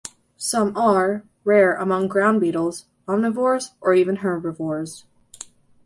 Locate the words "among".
1.75-2.07